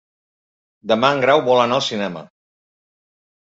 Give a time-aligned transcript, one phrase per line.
[0.91, 2.25] Demà en Grau vol anar al cinema.